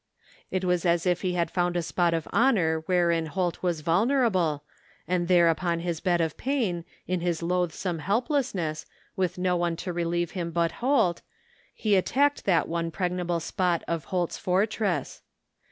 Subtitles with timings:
[0.49, 4.63] It was as if he had found a spot of ho!|^ wherein Holt was vulnerable,
[5.07, 9.93] and there upon his bed of pain, in his loathsome helplessness, with no one to
[9.93, 11.21] relieve him but Holt,
[11.71, 15.21] he attacked that one pregnable spot of Holt's fortress.